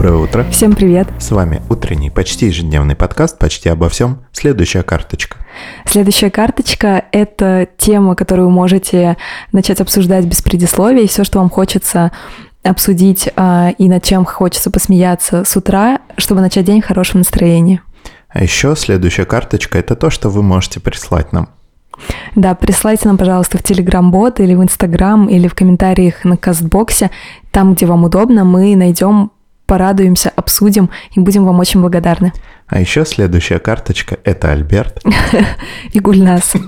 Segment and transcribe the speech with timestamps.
[0.00, 0.44] Доброе утро.
[0.44, 1.08] Всем привет.
[1.18, 4.20] С вами утренний, почти ежедневный подкаст «Почти обо всем».
[4.32, 5.36] Следующая карточка.
[5.84, 9.18] Следующая карточка— это тема, которую вы можете
[9.52, 11.06] начать обсуждать без предисловий.
[11.06, 12.12] Все, что вам хочется
[12.62, 17.82] обсудить а, и над чем хочется посмеяться с утра, чтобы начать день в хорошем настроении.
[18.30, 21.50] А еще следующая карточка– это то, что вы можете прислать нам.
[22.34, 27.10] Да, присылайте нам, пожалуйста, в Телеграм-бот или в Инстаграм, или в комментариях на Кастбоксе.
[27.50, 29.32] Там, где вам удобно, мы найдем,
[29.70, 32.32] порадуемся, обсудим и будем вам очень благодарны.
[32.66, 35.00] А еще следующая карточка– это Альберт.
[35.92, 36.54] И Гульнас.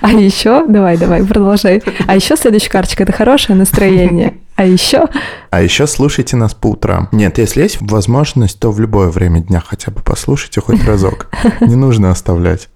[0.00, 1.82] А еще, давай, давай, продолжай.
[2.06, 4.34] А еще следующая карточка– это хорошее настроение.
[4.54, 5.06] А еще...
[5.50, 7.08] А еще слушайте нас по утрам.
[7.12, 11.30] Нет, если есть возможность, то в любое время дня хотя бы послушайте хоть разок.
[11.60, 12.68] Не нужно оставлять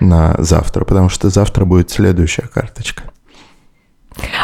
[0.00, 3.04] на завтра, потому что завтра будет следующая карточка.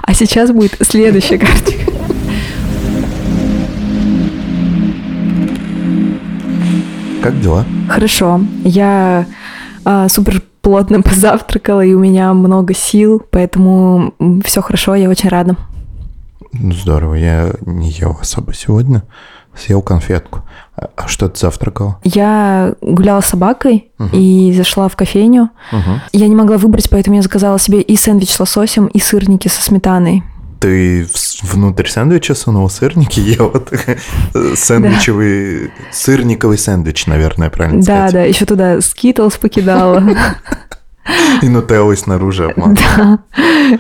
[0.03, 2.06] А сейчас будет следующая карточка.
[7.27, 7.65] Как дела?
[7.89, 8.41] Хорошо.
[8.63, 9.27] Я
[9.85, 15.57] а, супер плотно позавтракала, и у меня много сил, поэтому все хорошо, я очень рада.
[16.53, 19.03] Ну, здорово, я не ел особо сегодня,
[19.57, 20.43] съел конфетку.
[20.77, 21.97] А, а что ты завтракал?
[22.05, 24.11] Я гуляла с собакой угу.
[24.13, 25.51] и зашла в кофейню.
[25.73, 26.01] Угу.
[26.13, 29.61] Я не могла выбрать, поэтому я заказала себе и сэндвич с лососем, и сырники со
[29.61, 30.23] сметаной.
[30.61, 31.07] Ты
[31.43, 33.53] внутрь сэндвича сунул сырники, ел
[34.55, 38.13] сэндвичевый, сырниковый сэндвич, наверное, правильно сказать.
[38.13, 40.03] Да, да, еще туда скитлс покидала.
[41.43, 42.75] И нутеллой снаружи обман.
[42.75, 43.19] Да,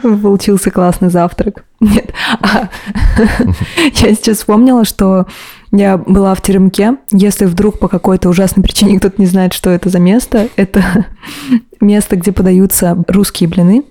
[0.00, 1.64] получился классный завтрак.
[1.80, 2.68] Нет, а,
[3.94, 5.26] я сейчас вспомнила, что
[5.72, 6.96] я была в Теремке.
[7.10, 11.06] Если вдруг по какой-то ужасной причине кто-то не знает, что это за место, это
[11.80, 13.84] место, где подаются русские блины.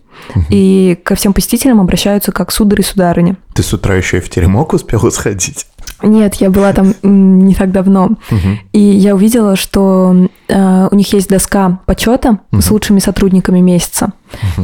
[0.50, 3.38] И ко всем посетителям обращаются как сударь и сударыня.
[3.53, 5.68] Ты с утра еще и в теремок успела сходить?
[6.02, 8.12] Нет, я была там не так давно.
[8.74, 14.14] И я увидела, что э, у них есть доска почета с лучшими сотрудниками месяца.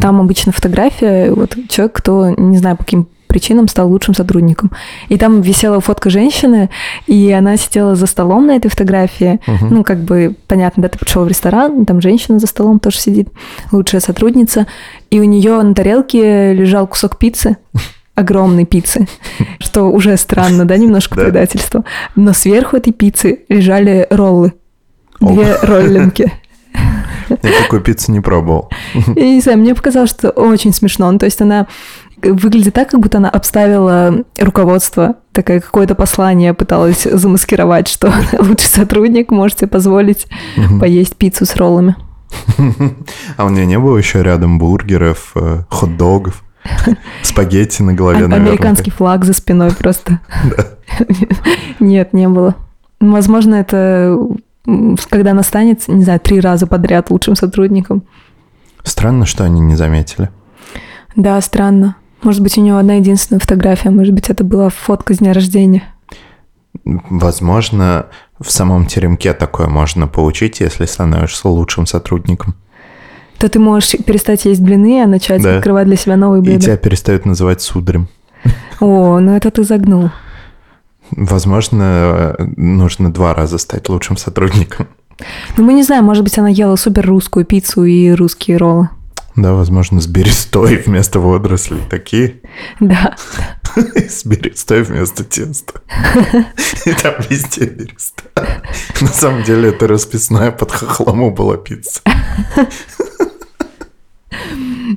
[0.01, 4.71] Там обычно фотография, вот человек, кто, не знаю, по каким причинам стал лучшим сотрудником.
[5.07, 6.69] И там висела фотка женщины,
[7.07, 9.39] и она сидела за столом на этой фотографии.
[9.47, 9.65] Угу.
[9.69, 13.29] Ну, как бы, понятно, да, ты пришел в ресторан, там женщина за столом тоже сидит,
[13.71, 14.67] лучшая сотрудница,
[15.09, 17.55] и у нее на тарелке лежал кусок пиццы
[18.15, 19.07] огромной пиццы,
[19.59, 21.85] что уже странно, да, немножко предательство.
[22.17, 24.53] Но сверху этой пиццы лежали роллы.
[25.21, 26.31] Две роллинки.
[27.29, 28.69] Я такой пиццу не пробовал.
[28.93, 31.11] Я не знаю, мне показалось, что очень смешно.
[31.11, 31.67] Ну, то есть она
[32.23, 39.31] выглядит так, как будто она обставила руководство, такое какое-то послание пыталась замаскировать, что лучший сотрудник
[39.31, 40.27] можете позволить
[40.79, 41.95] поесть пиццу с роллами.
[43.37, 46.43] А у нее не было еще рядом бургеров, э, хот-догов,
[47.23, 48.51] спагетти на голове, наверное.
[48.51, 50.19] Американский флаг за спиной просто.
[51.79, 52.55] Нет, не было.
[52.99, 54.17] Возможно, это
[55.09, 58.03] когда она станет, не знаю, три раза подряд лучшим сотрудником.
[58.83, 60.29] Странно, что они не заметили.
[61.15, 61.95] Да, странно.
[62.23, 65.83] Может быть, у него одна единственная фотография, может быть, это была фотка с дня рождения.
[66.85, 68.07] Возможно,
[68.39, 72.55] в самом теремке такое можно получить, если становишься лучшим сотрудником.
[73.37, 75.57] То ты можешь перестать есть блины, а начать да.
[75.57, 76.59] открывать для себя новые блюда.
[76.59, 78.07] И тебя перестают называть сударем.
[78.79, 80.11] О, ну это ты загнул.
[81.11, 84.87] Возможно, нужно два раза стать лучшим сотрудником.
[85.57, 88.89] Ну, мы не знаем, может быть, она ела супер русскую пиццу и русские роллы.
[89.35, 91.81] Да, возможно, с берестой вместо водорослей.
[91.89, 92.41] Такие?
[92.79, 93.15] Да.
[93.95, 95.81] С берестой вместо теста.
[96.85, 98.23] И там везде береста.
[98.99, 102.01] На самом деле это расписная под хохлому была пицца.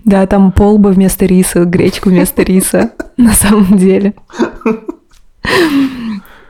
[0.05, 2.91] Да, там полба вместо риса, гречку вместо риса.
[3.17, 4.15] На самом деле.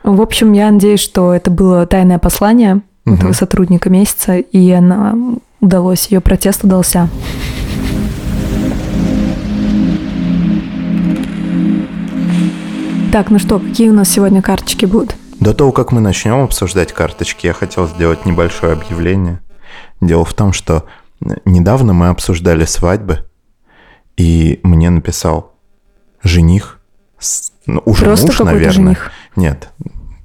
[0.03, 5.15] В общем, я надеюсь, что это было тайное послание этого сотрудника месяца, и она
[5.61, 7.09] удалось, ее протест удался.
[13.15, 15.15] Так, ну что, какие у нас сегодня карточки будут?
[15.39, 19.39] До того, как мы начнем обсуждать карточки, я хотел сделать небольшое объявление.
[20.01, 20.85] Дело в том, что
[21.45, 23.25] недавно мы обсуждали свадьбы,
[24.17, 25.55] и мне написал
[26.25, 26.81] жених,
[27.67, 28.73] ну, уже Просто муж, наверное.
[28.73, 29.13] жених?
[29.37, 29.69] Нет.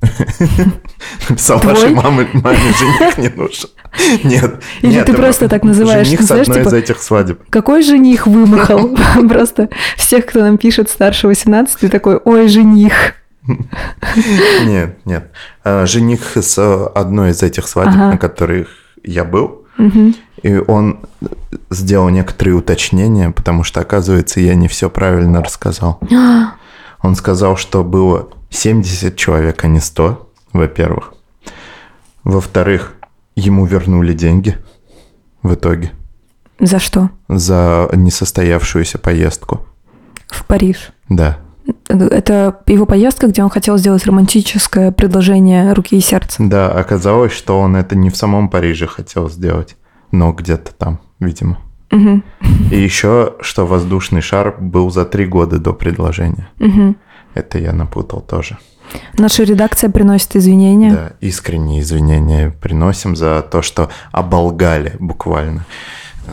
[1.30, 3.70] Написал вашей маме, маме жених не нужен.
[4.24, 4.62] Нет.
[4.82, 6.08] Или нет, ты просто так называешь.
[6.08, 7.42] Жених с одной типа, из этих свадеб.
[7.50, 8.96] Какой жених вымахал?
[9.30, 13.16] Просто всех, кто нам пишет старше 18, ты такой, ой, жених.
[14.66, 15.32] Нет, нет.
[15.64, 18.68] А, жених с одной из этих свадеб, на которых
[19.04, 19.66] я был.
[20.44, 21.00] И он
[21.70, 26.00] сделал некоторые уточнения, потому что, оказывается, я не все правильно рассказал.
[27.02, 31.14] Он сказал, что было 70 человек, а не 100, во-первых.
[32.26, 32.94] Во-вторых,
[33.40, 34.58] ему вернули деньги
[35.44, 35.92] в итоге
[36.60, 37.10] За что?
[37.28, 39.66] за несостоявшуюся поездку.
[40.28, 40.92] В Париж.
[41.08, 41.38] Да.
[41.88, 46.38] Это его поездка, где он хотел сделать романтическое предложение руки и сердца.
[46.40, 49.76] Да, оказалось, что он это не в самом Париже хотел сделать,
[50.12, 51.60] но где-то там, видимо.
[51.92, 52.24] Мгм.
[52.72, 56.50] И еще, что воздушный шар был за три года до предложения.
[56.60, 56.96] Мгм.
[57.34, 58.58] Это я напутал тоже.
[59.18, 60.92] Наша редакция приносит извинения.
[60.92, 65.66] Да, искренние извинения приносим за то, что оболгали буквально
[66.26, 66.32] э,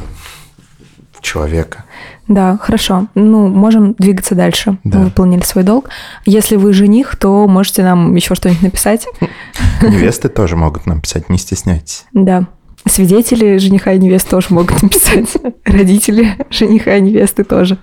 [1.20, 1.84] человека.
[2.28, 3.06] Да, хорошо.
[3.14, 4.78] Ну, можем двигаться дальше.
[4.84, 4.98] Да.
[4.98, 5.90] Мы выполнили свой долг.
[6.24, 9.06] Если вы жених, то можете нам еще что-нибудь написать.
[9.82, 12.04] Невесты тоже могут нам писать, не стесняйтесь.
[12.12, 12.46] Да.
[12.88, 15.28] Свидетели жениха и невесты тоже могут написать.
[15.64, 17.78] Родители жениха и невесты тоже.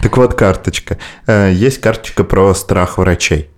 [0.00, 0.98] Так вот, карточка.
[1.26, 3.50] Э, Есть карточка про страх врачей.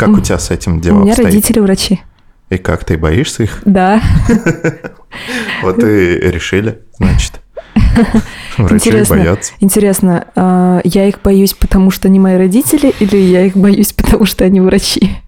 [0.00, 1.28] Как у тебя с этим У дело меня обстоит?
[1.28, 2.00] родители врачи.
[2.48, 3.62] И как, ты боишься их?
[3.64, 4.02] Да.
[5.62, 7.40] Вот и решили, значит.
[8.56, 9.16] Врачи Интересно.
[9.16, 9.52] боятся.
[9.60, 14.24] Интересно, а, я их боюсь, потому что они мои родители, или я их боюсь, потому
[14.24, 15.18] что они врачи?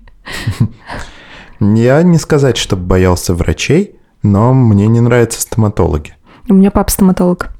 [1.61, 6.15] Я не сказать, что боялся врачей, но мне не нравятся стоматологи.
[6.49, 7.51] У меня папа стоматолог.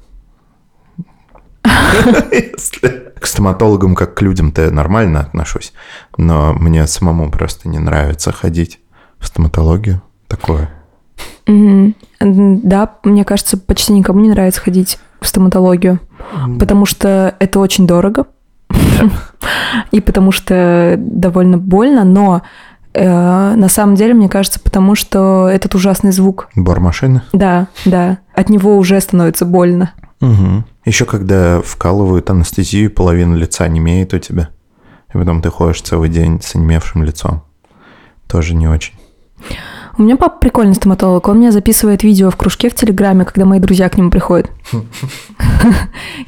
[1.63, 5.73] К стоматологам как к людям-то я нормально отношусь,
[6.17, 8.79] но мне самому просто не нравится ходить
[9.19, 10.01] в стоматологию.
[10.27, 10.69] Такое.
[11.45, 15.99] Да, мне кажется, почти никому не нравится ходить в стоматологию,
[16.59, 18.25] потому что это очень дорого,
[19.91, 22.41] и потому что довольно больно, но
[22.93, 27.21] э, на самом деле, мне кажется, потому что этот ужасный звук, Бор машины.
[27.33, 29.91] да, да, от него уже становится больно.
[30.21, 30.63] Угу.
[30.85, 34.49] Еще когда вкалывают анестезию, половина лица не имеет у тебя.
[35.13, 37.43] И потом ты ходишь целый день с онемевшим лицом.
[38.27, 38.93] Тоже не очень.
[39.97, 43.59] У меня папа прикольный стоматолог, он мне записывает видео в кружке в Телеграме, когда мои
[43.59, 44.49] друзья к нему приходят.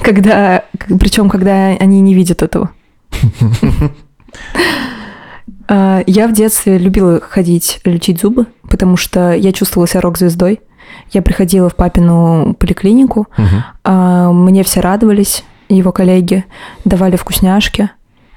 [0.02, 0.66] Когда,
[1.00, 2.72] причем, когда они не видят этого.
[5.68, 10.62] А, Я в детстве любила ходить лечить зубы, потому что я чувствовала себя рок-звездой.
[11.12, 13.28] Я приходила в папину поликлинику,
[13.84, 16.46] а, мне все радовались, его коллеги
[16.84, 17.90] давали вкусняшки,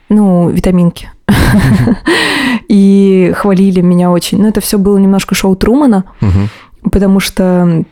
[0.08, 1.10] ну, витаминки.
[2.68, 4.40] И хвалили меня очень.
[4.40, 6.04] Но это все было немножко шоу Трумана,
[6.82, 7.84] потому что,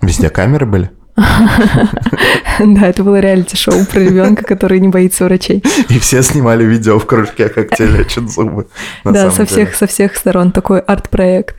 [0.00, 0.90] Везде камеры были?
[2.60, 5.64] да, это было реалити-шоу про ребенка, который не боится врачей.
[5.88, 8.68] И все снимали видео в кружке, как тебе лечат зубы.
[9.04, 11.56] Да, со всех, со всех сторон такой арт-проект.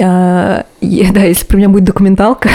[0.00, 2.48] А, и- Да, если про меня будет документалка,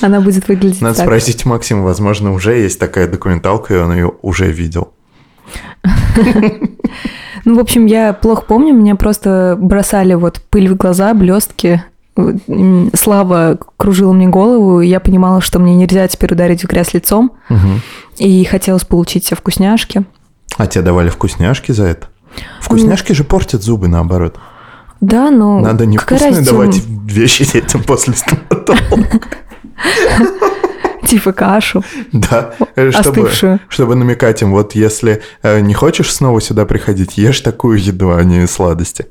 [0.00, 1.06] она будет выглядеть Надо так.
[1.06, 4.92] спросить Максима, возможно, уже есть такая документалка, и он ее уже видел.
[7.44, 11.82] Ну, в общем, я плохо помню, меня просто бросали вот пыль в глаза, блестки.
[12.94, 17.32] Слава кружила мне голову, и я понимала, что мне нельзя теперь ударить в грязь лицом,
[17.48, 17.80] Мгм.
[18.18, 20.04] и хотелось получить все вкусняшки.
[20.58, 22.08] А тебе давали вкусняшки за это?
[22.60, 24.38] Вкусняшки же портят зубы, наоборот.
[25.00, 25.60] Да, ну...
[25.60, 29.20] Надо не вкусные давать вещи детям после стоматолога.
[31.06, 31.82] Типа кашу
[32.12, 33.30] Да, э, чтобы,
[33.68, 38.22] чтобы намекать им, вот если э, не хочешь снова сюда приходить, ешь такую еду, а
[38.22, 39.06] не сладости.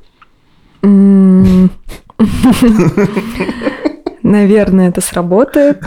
[4.24, 5.84] Наверное, это сработает.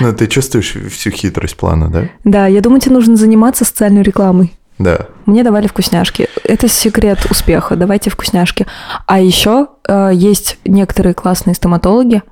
[0.00, 2.08] Ну, ты чувствуешь всю хитрость плана, да?
[2.24, 4.57] Да, я думаю, тебе нужно заниматься социальной рекламой.
[4.78, 5.06] Да.
[5.26, 6.28] Мне давали вкусняшки.
[6.44, 7.74] Это секрет успеха.
[7.76, 8.66] Давайте вкусняшки.
[9.06, 12.22] А еще э, есть некоторые классные стоматологи.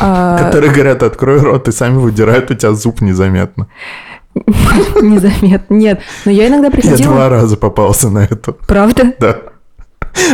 [0.00, 3.66] э, Которые говорят, открой рот, и сами выдирают у тебя зуб незаметно.
[4.34, 5.74] Незаметно.
[5.74, 6.00] Нет.
[6.24, 7.14] Но я иногда Я приходила.
[7.14, 8.52] два раза попался на это.
[8.52, 9.12] Правда?
[9.18, 9.38] Да.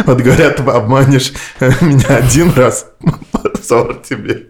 [0.06, 2.86] Вот говорят, обманешь меня один раз,
[3.30, 4.46] позор тебе.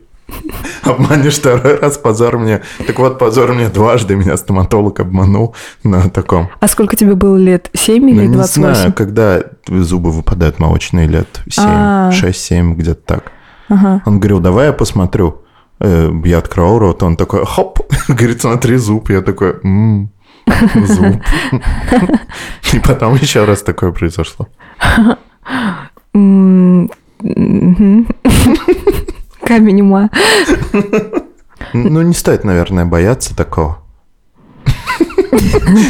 [0.83, 2.63] Обманешь второй раз, позор мне.
[2.87, 5.55] Так вот, позор мне дважды, меня стоматолог обманул
[5.85, 6.49] на таком.
[6.61, 7.71] А сколько тебе было лет?
[7.75, 8.63] 7 Ну, или не 28?
[8.75, 12.11] знаю, когда зубы выпадают молочные лет 7, А.
[12.13, 13.33] 6-7, где-то так.
[13.69, 14.03] Ага.
[14.07, 15.43] Он говорил, давай я посмотрю.
[15.81, 19.11] Э, Я открыл рот, он такой, хоп, говорит, смотри, зуб.
[19.11, 20.11] Я такой, «М,
[20.87, 21.17] зуб.
[22.73, 24.47] И потом еще раз такое произошло.
[29.47, 30.11] Камень ума.
[31.73, 33.79] Ну, не стоит, наверное, бояться такого.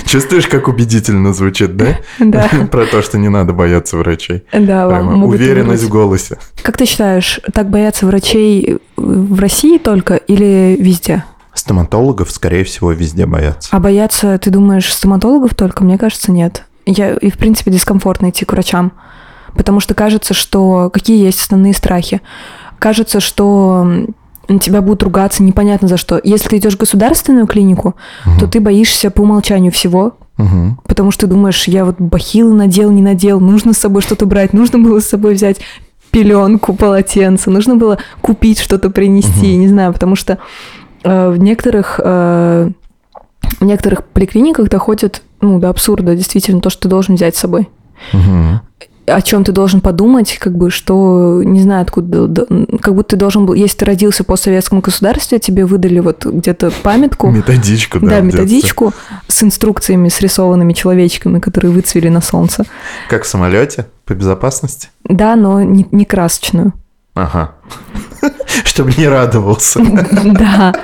[0.07, 1.99] Чувствуешь, как убедительно звучит, да?
[2.19, 2.49] Да.
[2.71, 4.45] Про то, что не надо бояться врачей.
[4.53, 6.39] Да, вам уверенность в голосе.
[6.63, 11.25] Как ты считаешь, так боятся врачей в России только или везде?
[11.55, 13.69] Стоматологов, скорее всего, везде боятся.
[13.73, 15.85] А бояться, ты думаешь, стоматологов только?
[15.85, 16.65] Мне кажется, нет.
[16.85, 18.93] Я, и, в принципе, дискомфортно идти к врачам.
[19.55, 20.91] Потому что кажется, что...
[20.93, 22.21] Какие есть основные страхи?
[22.78, 24.06] Кажется, что
[24.49, 26.21] на тебя будут ругаться непонятно за что.
[26.23, 28.40] Если ты идешь в государственную клинику, угу.
[28.40, 30.76] то ты боишься по умолчанию всего, угу.
[30.85, 34.78] потому что думаешь, я вот бахилы надел, не надел, нужно с собой что-то брать, нужно
[34.78, 35.61] было с собой взять
[36.11, 39.61] пеленку, полотенце, нужно было купить что-то принести, угу.
[39.61, 40.38] не знаю, потому что
[41.02, 42.71] э, в некоторых э,
[43.61, 47.68] в некоторых поликлиниках доходит ну до абсурда действительно то, что ты должен взять с собой.
[48.12, 48.61] Угу
[49.07, 52.47] о чем ты должен подумать, как бы, что, не знаю, откуда,
[52.81, 56.73] как будто ты должен был, если ты родился по советскому государстве, тебе выдали вот где-то
[56.83, 57.31] памятку.
[57.31, 58.07] Методичку, да.
[58.07, 58.93] Да, методичку
[59.29, 62.65] с инструкциями, с рисованными человечками, которые выцвели на солнце.
[63.09, 64.89] Как в самолете по безопасности?
[65.05, 66.73] Да, но не, не красочную.
[67.15, 67.55] Ага.
[68.65, 69.81] Чтобы не радовался.
[70.25, 70.75] Да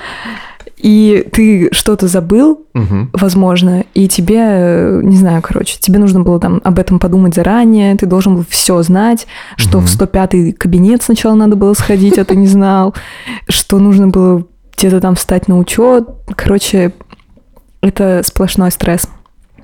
[0.83, 3.09] и ты что-то забыл, угу.
[3.13, 8.07] возможно, и тебе, не знаю, короче, тебе нужно было там об этом подумать заранее, ты
[8.07, 9.87] должен был все знать, что угу.
[9.87, 12.95] в 105-й кабинет сначала надо было сходить, а ты не знал,
[13.49, 14.45] что нужно было
[14.77, 16.09] где-то там встать на учет.
[16.35, 16.93] Короче,
[17.81, 19.09] это сплошной стресс.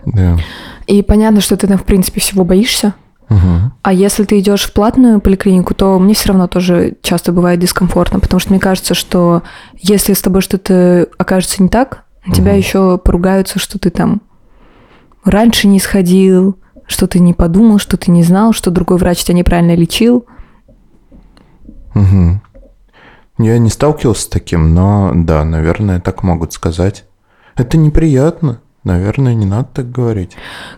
[0.06, 0.38] Да.
[0.86, 2.94] И понятно, что ты там, в принципе, всего боишься,
[3.30, 3.72] Угу.
[3.82, 8.20] А если ты идешь в платную поликлинику, то мне все равно тоже часто бывает дискомфортно,
[8.20, 9.42] потому что мне кажется, что
[9.76, 12.34] если с тобой что-то окажется не так, угу.
[12.34, 14.22] тебя еще поругаются, что ты там
[15.24, 19.36] раньше не сходил, что ты не подумал, что ты не знал, что другой врач тебя
[19.36, 20.26] неправильно лечил.
[21.94, 22.40] Угу.
[23.38, 27.04] Я не сталкивался с таким, но да, наверное, так могут сказать.
[27.56, 28.60] Это неприятно.
[28.88, 30.30] Наверное, не надо так говорить.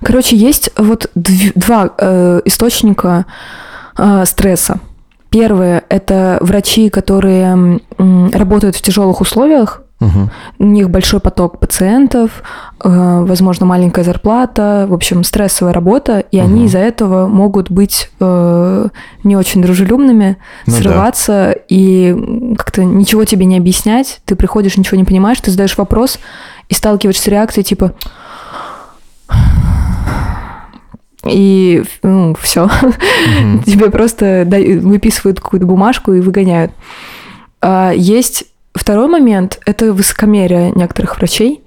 [0.02, 3.24] Короче, есть вот дв- два э, источника
[3.96, 4.80] э, стресса.
[5.30, 10.30] Первое– это врачи, которые э, работают в тяжелых условиях, Угу.
[10.60, 12.42] У них большой поток пациентов,
[12.82, 16.46] э, возможно, маленькая зарплата, в общем, стрессовая работа, и угу.
[16.46, 18.88] они из-за этого могут быть э,
[19.24, 21.60] не очень дружелюбными, ну срываться да.
[21.68, 24.22] и как-то ничего тебе не объяснять.
[24.24, 26.18] Ты приходишь, ничего не понимаешь, ты задаешь вопрос,
[26.70, 27.92] и сталкиваешься с реакцией типа
[31.26, 32.66] и ну, все.
[32.66, 33.64] Mm-hmm.
[33.64, 34.46] Тебе просто
[34.80, 36.72] выписывают какую-то бумажку и выгоняют.
[37.60, 41.62] А есть второй момент, это высокомерие некоторых врачей,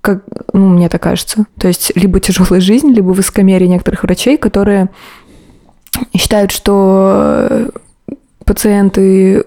[0.00, 1.44] как, ну, мне так кажется.
[1.58, 4.88] То есть либо тяжелая жизнь, либо высокомерие некоторых врачей, которые
[6.16, 7.70] считают, что
[8.44, 9.44] пациенты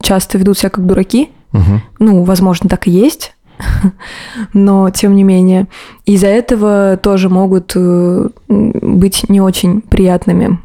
[0.00, 1.30] часто ведут себя как дураки.
[1.52, 1.82] Угу.
[1.98, 3.34] Ну, возможно, так и есть.
[4.52, 5.68] Но тем не менее.
[6.04, 10.58] Из-за этого тоже могут э, быть не очень приятными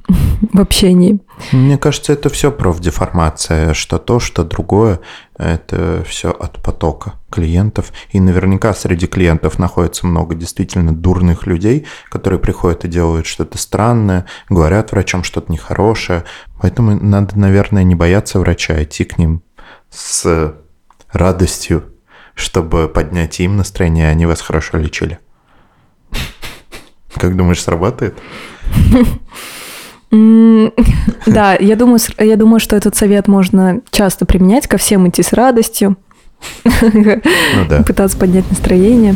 [0.53, 1.19] в общении.
[1.51, 4.99] Мне кажется, это все профдеформация, что то, что другое,
[5.37, 7.91] это все от потока клиентов.
[8.11, 14.25] И наверняка среди клиентов находится много действительно дурных людей, которые приходят и делают что-то странное,
[14.49, 16.23] говорят врачам что-то нехорошее.
[16.61, 19.41] Поэтому надо, наверное, не бояться врача, идти к ним
[19.89, 20.55] с
[21.11, 21.83] радостью
[22.35, 25.19] чтобы поднять им настроение, они вас хорошо лечили.
[27.15, 28.15] Как думаешь, сработает?
[30.11, 35.33] Да, я думаю, я думаю, что этот совет можно часто применять, ко всем идти с
[35.33, 35.97] радостью,
[36.63, 39.15] ну, пытаться поднять настроение.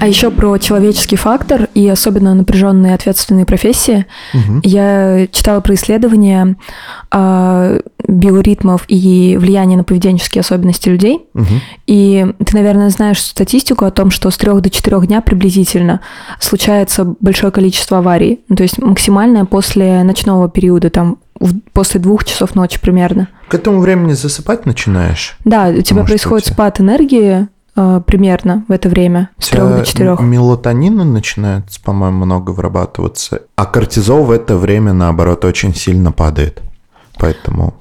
[0.00, 4.06] А еще про человеческий фактор и особенно напряженные ответственные профессии.
[4.32, 4.60] Угу.
[4.62, 6.56] Я читала про исследования
[7.10, 11.26] э, биоритмов и влияния на поведенческие особенности людей.
[11.34, 11.46] Угу.
[11.86, 16.00] И ты, наверное, знаешь статистику о том, что с 3 до 4 дня приблизительно
[16.38, 18.40] случается большое количество аварий.
[18.48, 21.18] Ну, то есть максимальное после ночного периода, там
[21.72, 23.28] после двух часов ночи примерно.
[23.48, 25.36] К этому времени засыпать начинаешь?
[25.44, 26.54] Да, у тебя происходит тебя...
[26.54, 27.57] спад энергии, Э,
[28.06, 30.16] примерно в это время, с 3 до 4.
[30.20, 36.60] Мелатонина начинает, по-моему, много вырабатываться, а кортизол в это время, наоборот, очень сильно падает.
[37.18, 37.74] Поэтому...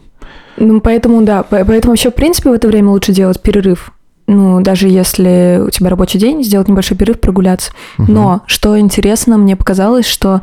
[0.58, 3.92] Ну, поэтому, да, поэтому вообще, в принципе, в это время лучше делать перерыв.
[4.27, 7.72] Ну, даже если у тебя рабочий день, сделать небольшой перерыв, прогуляться.
[7.98, 8.12] Угу.
[8.12, 10.42] Но, что интересно, мне показалось, что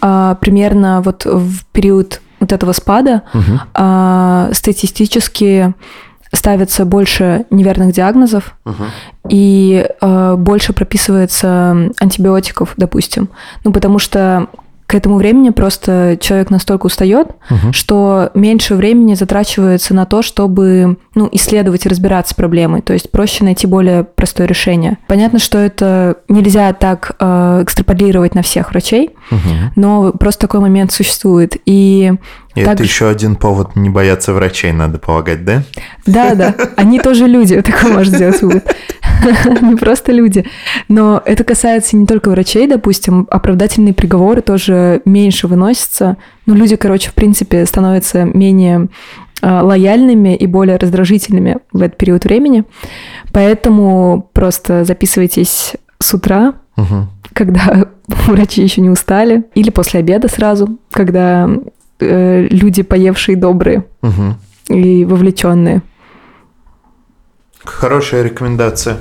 [0.00, 3.60] а, примерно вот в период вот этого спада угу.
[3.72, 5.72] а, статистически
[6.34, 8.84] ставится больше неверных диагнозов угу.
[9.28, 13.28] и э, больше прописывается антибиотиков, допустим.
[13.64, 14.48] Ну, потому что
[14.92, 17.72] к этому времени просто человек настолько устает, угу.
[17.72, 22.82] что меньше времени затрачивается на то, чтобы ну, исследовать и разбираться с проблемой.
[22.82, 24.98] То есть проще найти более простое решение.
[25.06, 29.40] Понятно, что это нельзя так э, экстраполировать на всех врачей, угу.
[29.76, 31.56] но просто такой момент существует.
[31.64, 32.12] И
[32.54, 32.74] и так...
[32.74, 35.62] это еще один повод не бояться врачей, надо полагать, да?
[36.04, 36.54] Да, да.
[36.76, 38.76] Они тоже люди, такое может сделать вывод.
[39.62, 40.44] Не просто люди.
[40.88, 46.16] Но это касается не только врачей, допустим, оправдательные приговоры тоже меньше выносятся.
[46.46, 48.88] Ну, люди, короче, в принципе, становятся менее
[49.40, 52.64] а, лояльными и более раздражительными в этот период времени.
[53.32, 57.08] Поэтому просто записывайтесь с утра, угу.
[57.32, 61.48] когда врачи еще не устали, или после обеда сразу, когда
[62.00, 64.36] э, люди поевшие добрые угу.
[64.68, 65.82] и вовлеченные.
[67.64, 69.00] Хорошая рекомендация.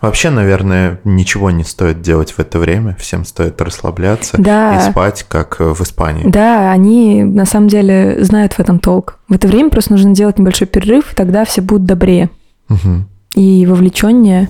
[0.00, 2.96] Вообще, наверное, ничего не стоит делать в это время.
[2.98, 4.76] Всем стоит расслабляться да.
[4.76, 6.26] и спать, как в Испании.
[6.26, 9.18] Да, они на самом деле знают в этом толк.
[9.28, 12.30] В это время просто нужно делать небольшой перерыв, и тогда все будут добрее.
[12.70, 13.04] Угу.
[13.34, 14.48] И вовлеченнее,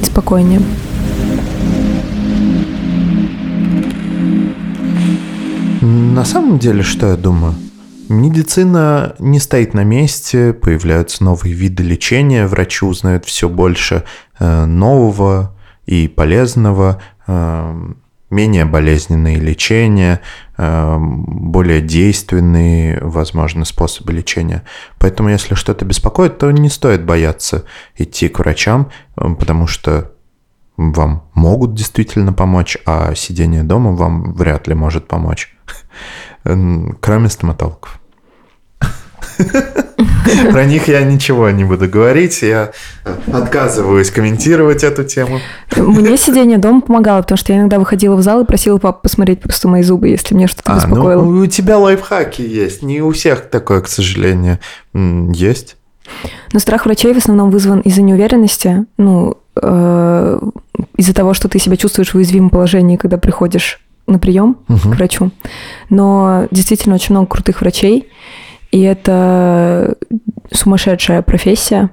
[0.00, 0.60] и спокойнее.
[5.82, 7.54] На самом деле, что я думаю?
[8.08, 14.02] Медицина не стоит на месте, появляются новые виды лечения, врачи узнают все больше э,
[14.38, 17.92] нового и полезного, э,
[18.28, 20.20] менее болезненные лечения,
[20.56, 24.64] э, более действенные, возможно, способы лечения.
[24.98, 27.64] Поэтому, если что-то беспокоит, то не стоит бояться
[27.96, 30.12] идти к врачам, потому что
[30.76, 35.56] вам могут действительно помочь, а сидение дома вам вряд ли может помочь.
[36.42, 38.00] Кроме стоматологов.
[40.50, 42.72] Про них я ничего не буду говорить, я
[43.32, 45.40] отказываюсь комментировать эту тему.
[45.76, 49.40] Мне сидение дома помогало, потому что я иногда выходила в зал и просила папу посмотреть
[49.40, 51.22] просто мои зубы, если мне что-то а, беспокоило.
[51.22, 54.58] Ну, у тебя лайфхаки есть, не у всех такое, к сожалению,
[54.94, 55.76] есть.
[56.52, 60.40] Но страх врачей в основном вызван из-за неуверенности, ну, э,
[60.96, 64.78] из-за того, что ты себя чувствуешь в уязвимом положении, когда приходишь на прием угу.
[64.78, 65.30] к врачу.
[65.90, 68.08] Но действительно очень много крутых врачей,
[68.70, 69.96] и это
[70.50, 71.90] сумасшедшая профессия.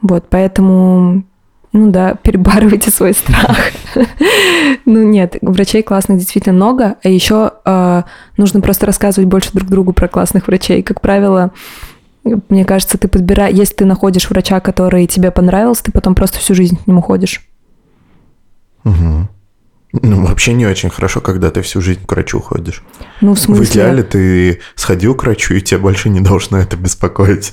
[0.00, 1.24] Вот, поэтому,
[1.72, 3.58] ну да, перебарывайте свой страх.
[4.84, 8.02] Ну нет, врачей классных действительно много, а еще э,
[8.36, 10.82] нужно просто рассказывать больше друг другу про классных врачей.
[10.82, 11.52] Как правило,
[12.48, 16.54] мне кажется, ты подбираешь, если ты находишь врача, который тебе понравился, ты потом просто всю
[16.54, 17.46] жизнь к нему ходишь.
[18.84, 19.28] Угу.
[19.92, 22.82] Ну, вообще не очень хорошо, когда ты всю жизнь к врачу ходишь.
[23.20, 23.64] Ну, в смысле?
[23.64, 27.52] В идеале ты сходил к врачу, и тебя больше не должно это беспокоить.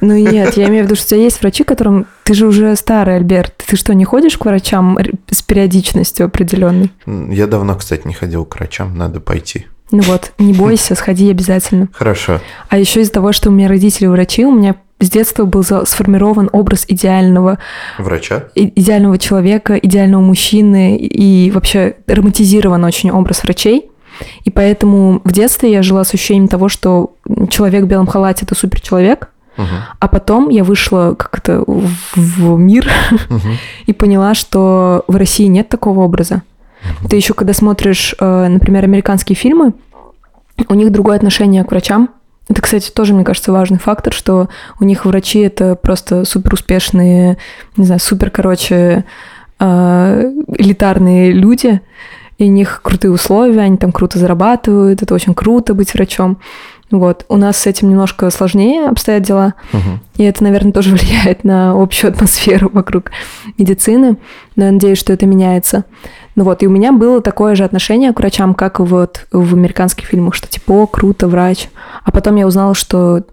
[0.00, 2.06] Ну нет, я имею в виду, что у тебя есть врачи, которым...
[2.22, 3.64] Ты же уже старый, Альберт.
[3.66, 4.96] Ты что, не ходишь к врачам
[5.30, 6.90] с периодичностью определенной?
[7.06, 9.66] Я давно, кстати, не ходил к врачам, надо пойти.
[9.90, 11.88] Ну вот, не бойся, сходи обязательно.
[11.92, 12.40] Хорошо.
[12.68, 16.50] А еще из-за того, что у меня родители врачи, у меня с детства был сформирован
[16.52, 17.58] образ идеального
[17.98, 23.90] врача, идеального человека, идеального мужчины и вообще романтизирован очень образ врачей.
[24.44, 27.12] И поэтому в детстве я жила с ощущением того, что
[27.50, 29.66] человек в белом халате это супер человек, угу.
[30.00, 32.90] а потом я вышла как-то в, в мир
[33.30, 33.40] угу.
[33.86, 36.42] и поняла, что в России нет такого образа.
[36.82, 37.08] Угу.
[37.08, 39.74] Ты еще когда смотришь, э, например, американские фильмы,
[40.68, 42.10] у них другое отношение к врачам.
[42.48, 44.48] Это, кстати, тоже, мне кажется, важный фактор, что
[44.80, 47.36] у них врачи это просто супер успешные,
[47.76, 49.04] не знаю, супер, короче,
[49.60, 51.82] э, элитарные люди,
[52.38, 56.38] и у них крутые условия, они там круто зарабатывают, это очень круто быть врачом.
[56.90, 57.26] Вот.
[57.28, 60.00] У нас с этим немножко сложнее обстоят дела, угу.
[60.16, 63.10] и это, наверное, тоже влияет на общую атмосферу вокруг
[63.58, 64.16] медицины,
[64.56, 65.84] но я надеюсь, что это меняется.
[66.38, 70.06] Ну вот, и у меня было такое же отношение к врачам, как вот в американских
[70.06, 71.68] фильмах, что типа, о, круто, врач.
[72.04, 73.24] А потом я узнала, что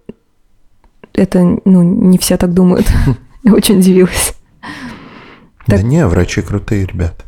[1.13, 2.87] это, ну, не все так думают.
[3.43, 4.33] Я очень удивилась.
[5.67, 7.23] Да не, врачи крутые ребята.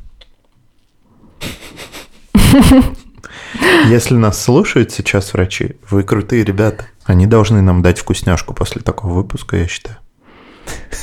[3.85, 6.85] Если нас слушают сейчас врачи, вы крутые ребята.
[7.05, 9.97] Они должны нам дать вкусняшку после такого выпуска, я считаю.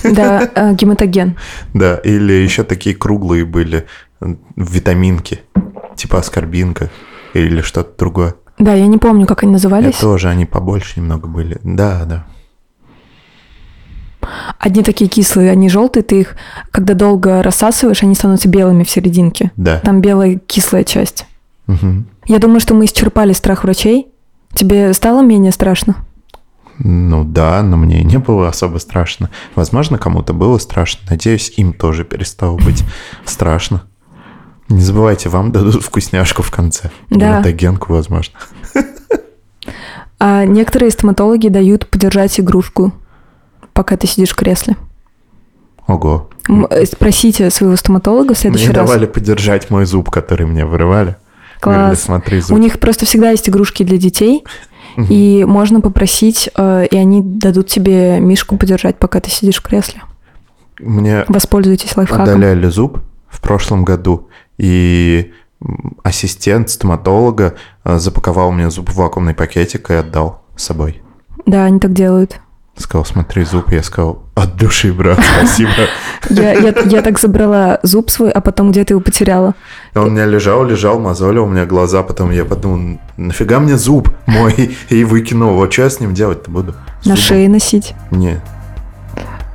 [0.02, 1.38] Да, э, гематоген.
[1.74, 3.87] Да, или еще такие круглые были
[4.57, 5.40] витаминки,
[5.96, 6.90] типа аскорбинка
[7.33, 8.35] или что-то другое.
[8.59, 9.94] Да, я не помню, как они назывались.
[9.94, 11.59] Я тоже, они побольше немного были.
[11.64, 12.27] Да, да.
[14.59, 16.37] Одни такие кислые, они желтые, ты их,
[16.70, 19.50] когда долго рассасываешь, они становятся белыми в серединке.
[19.57, 19.81] Да.
[19.81, 21.27] Там белая кислая часть.
[21.66, 22.05] Угу.
[22.27, 24.09] Я думаю, что мы исчерпали страх врачей.
[24.55, 25.96] Тебе стало менее страшно?
[26.79, 29.31] Ну да, но мне не было особо страшно.
[29.55, 31.03] Возможно, кому-то было страшно.
[31.11, 32.83] Надеюсь, им тоже перестало быть
[33.24, 33.85] страшно.
[34.68, 36.90] Не забывайте, вам дадут вкусняшку в конце.
[37.11, 37.38] Да.
[37.38, 38.35] Мутагенку, возможно.
[40.18, 42.92] А некоторые стоматологи дают подержать игрушку,
[43.72, 44.77] пока ты сидишь в кресле.
[45.87, 46.31] Ого.
[46.70, 48.88] Э, Спросите своего стоматолога в следующий Мне раз.
[48.88, 51.16] давали подержать мой зуб, который мне вырывали.
[51.61, 52.03] Говорили, Класс.
[52.03, 52.59] смотри, У зуб.
[52.59, 54.44] них просто всегда есть игрушки для детей,
[54.96, 60.03] и можно попросить, э, и они дадут тебе мишку подержать, пока ты сидишь в кресле.
[60.79, 62.22] Мне Воспользуйтесь лайфхаком.
[62.24, 65.32] отдаляли зуб в прошлом году, и
[66.02, 71.02] ассистент стоматолога э, запаковал мне зуб в вакуумный пакетик и отдал с собой.
[71.46, 72.40] Да, они так делают.
[72.76, 73.70] Сказал, смотри, зуб.
[73.70, 75.70] Я сказал, от души, брат, спасибо.
[76.28, 79.54] Я, так забрала зуб свой, а потом где-то его потеряла.
[79.94, 84.10] Он у меня лежал, лежал, мозолил у меня глаза, потом я подумал, нафига мне зуб
[84.26, 84.76] мой?
[84.88, 85.54] И выкинул.
[85.54, 86.74] Вот что я с ним делать-то буду?
[87.04, 88.40] На шее носить, Не,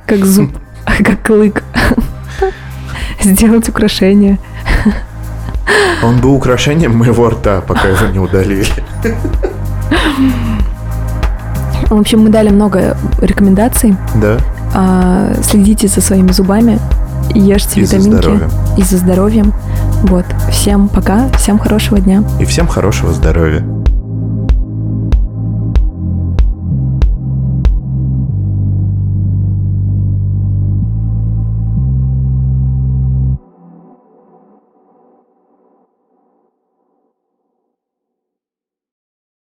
[0.06, 0.50] как зуб,
[1.04, 1.62] как клык.
[3.20, 4.38] Сделать украшение.
[6.02, 8.66] Он был украшением моего рта, пока его не удалили.
[11.88, 13.96] В общем, мы дали много рекомендаций.
[14.14, 14.36] Да,
[14.74, 16.78] А, следите за своими зубами,
[17.34, 18.20] ешьте и за витаминки.
[18.22, 18.50] здоровьем.
[18.76, 19.52] И за здоровьем.
[20.04, 20.24] Вот.
[20.50, 22.22] Всем пока, всем хорошего дня.
[22.38, 23.64] И всем хорошего здоровья.